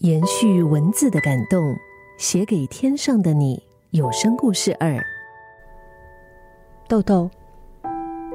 [0.00, 1.76] 延续文字的感动，
[2.16, 3.62] 写给天上的你。
[3.90, 4.98] 有声故事二，
[6.88, 7.28] 豆豆，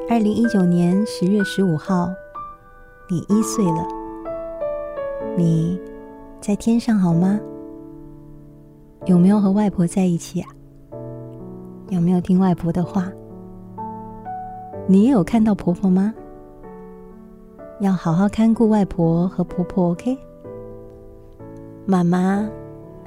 [0.07, 2.07] 二零一九年十月十五号，
[3.09, 3.87] 你一岁了。
[5.35, 5.81] 你
[6.39, 7.39] 在天上好吗？
[9.07, 10.49] 有没有和外婆在一起啊？
[11.89, 13.11] 有没有听外婆的话？
[14.85, 16.13] 你也有看到婆婆吗？
[17.79, 20.15] 要好好看顾外婆和婆婆，OK？
[21.87, 22.49] 妈妈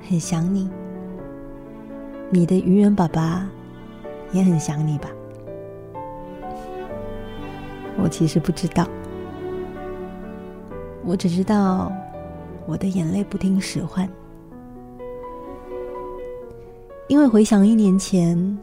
[0.08, 0.70] 很想你，
[2.30, 3.44] 你的愚人爸爸
[4.30, 5.08] 也很想你吧？
[8.00, 8.86] 我其实不知道，
[11.04, 11.90] 我只知道
[12.66, 14.08] 我的眼泪不听使唤，
[17.08, 18.56] 因为回想一年前，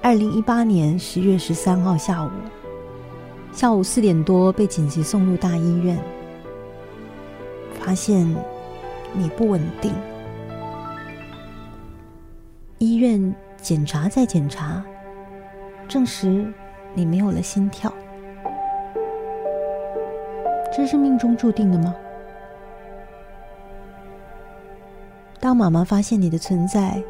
[0.00, 2.30] 二零一八年十月十三号下午，
[3.52, 6.02] 下午四点多被紧急送入大医院，
[7.74, 8.34] 发现。
[9.14, 9.92] 你不稳定，
[12.78, 14.82] 医院检查再检查，
[15.88, 16.52] 证实
[16.94, 17.92] 你没有了心跳。
[20.72, 21.94] 这是命中注定的吗？
[25.40, 27.02] 当妈妈发现你的存在，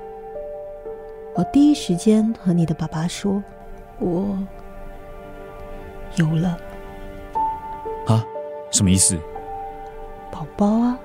[1.34, 3.42] 我第一时间和你的爸爸说
[4.00, 4.38] ：“我
[6.16, 6.58] 有了。”
[8.06, 8.24] 啊？
[8.70, 9.18] 什么意思？
[10.30, 10.98] 宝宝啊！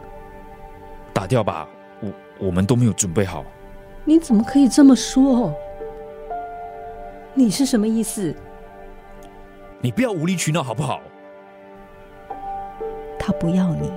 [1.24, 1.66] 打掉吧，
[2.02, 3.46] 我我们都没有准备好。
[4.04, 5.54] 你怎么可以这么说？
[7.34, 8.36] 你是什么意思？
[9.80, 11.00] 你不要无理取闹好不好？
[13.18, 13.90] 他不要你，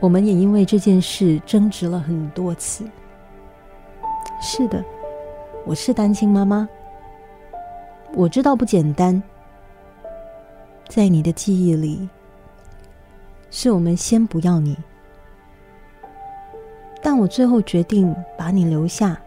[0.00, 2.82] 我们也因为这件事争执了很多次。
[4.40, 4.82] 是的，
[5.66, 6.66] 我是单亲妈妈，
[8.14, 9.22] 我知道不简单。
[10.88, 12.08] 在你的记忆里。
[13.50, 14.76] 是我们先不要你，
[17.02, 19.18] 但我最后决定把你留下，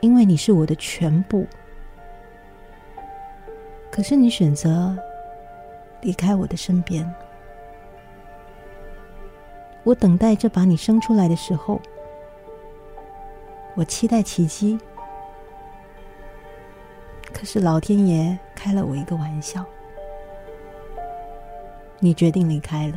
[0.00, 1.46] 因为你是我的全部。
[3.90, 4.96] 可是你选择
[6.00, 7.08] 离开我的身边，
[9.82, 11.80] 我等待着把你生出来的时候，
[13.74, 14.78] 我期待奇迹，
[17.32, 19.64] 可是老天爷开了我一个玩笑。
[22.02, 22.94] 你决定离开了，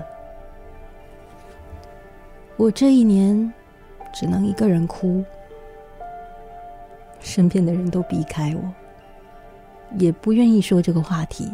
[2.55, 3.53] 我这一年
[4.13, 5.21] 只能一个人哭，
[7.19, 8.73] 身边的人都避开我，
[9.97, 11.51] 也不愿意说这个话题。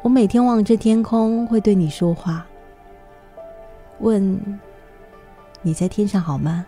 [0.00, 2.46] 我每天望着天空，会对你说话，
[3.98, 4.58] 问
[5.60, 6.64] 你在天上好吗？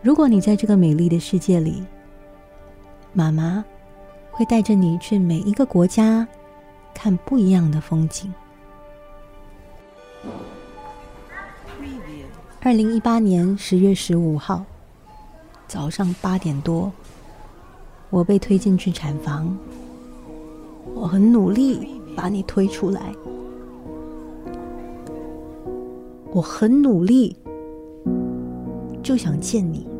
[0.00, 1.84] 如果你在这个美丽的世界里，
[3.12, 3.62] 妈妈。
[4.36, 6.28] 会带着你去每一个国家，
[6.92, 8.30] 看不一样的风景。
[12.60, 14.62] 二零一八年十月十五号
[15.66, 16.92] 早上八点多，
[18.10, 19.56] 我被推进去产房，
[20.94, 23.14] 我很努力把你推出来，
[26.30, 27.34] 我很努力，
[29.02, 29.95] 就想见你。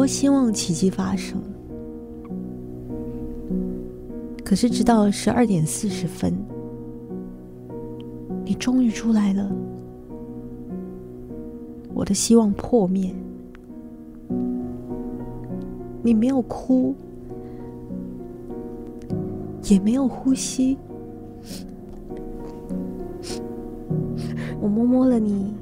[0.00, 1.38] 多希望奇迹发生，
[4.42, 6.32] 可是直到十二点四十分，
[8.42, 9.52] 你终于出来了，
[11.92, 13.14] 我的希望破灭。
[16.02, 16.94] 你没有哭，
[19.64, 20.78] 也没有呼吸，
[24.62, 25.52] 我摸摸了你，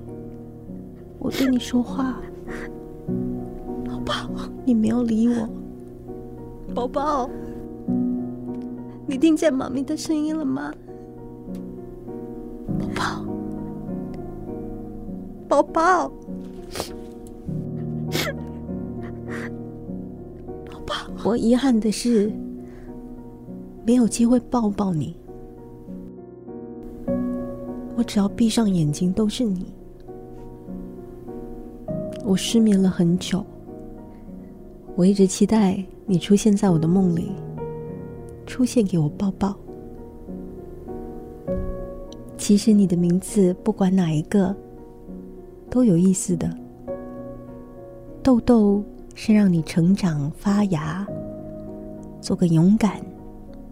[1.18, 2.20] 我对你说话。
[4.08, 4.14] 宝
[4.64, 5.46] 你没有理我，
[6.74, 7.28] 宝宝，
[9.06, 10.72] 你听见妈咪的声音了吗？
[12.78, 13.22] 宝宝，
[15.46, 16.08] 宝宝，
[20.70, 22.32] 宝宝，我遗憾的是
[23.84, 25.14] 没有机会抱抱你。
[27.94, 29.66] 我只要闭上眼睛都是你。
[32.24, 33.44] 我失眠了很久。
[34.98, 37.30] 我一直期待你出现在我的梦里，
[38.46, 39.54] 出现给我抱抱。
[42.36, 44.52] 其实你的名字不管哪一个
[45.70, 46.52] 都有意思的。
[48.24, 48.82] 豆豆
[49.14, 51.06] 是让你成长发芽，
[52.20, 53.00] 做个勇敢、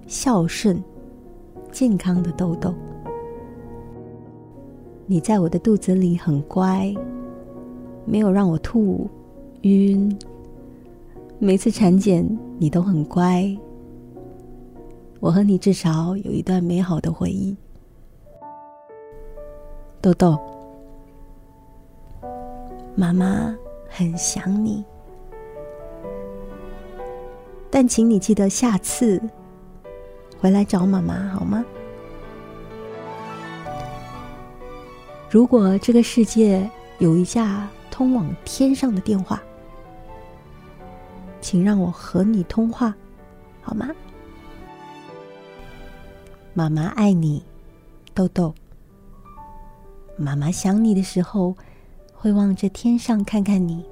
[0.07, 0.81] 孝顺、
[1.73, 2.73] 健康的豆豆。
[5.07, 6.95] 你在我的肚子里很乖，
[8.05, 9.11] 没有让我吐、
[9.63, 10.17] 晕。
[11.39, 12.27] 每次产检，
[12.59, 13.55] 你都很乖，
[15.21, 17.55] 我和你至少有一段美好的回忆。
[20.01, 20.39] 豆豆，
[22.95, 23.55] 妈妈
[23.87, 24.83] 很想你，
[27.71, 29.21] 但请你记得下次
[30.41, 31.63] 回来找妈妈好吗？
[35.29, 36.69] 如果这个世界
[36.99, 39.43] 有一架通往天上的电话，
[41.47, 42.93] 请让我和你通话，
[43.63, 43.89] 好吗？
[46.53, 47.41] 妈妈爱你，
[48.13, 48.53] 豆豆。
[50.17, 51.55] 妈妈想你的时候，
[52.13, 53.87] 会望着天上看看你。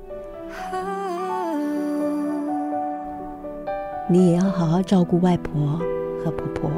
[4.08, 5.78] 你也要好好照顾外婆
[6.24, 6.68] 和婆婆。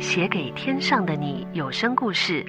[0.00, 2.44] 写给天上的你有声故事。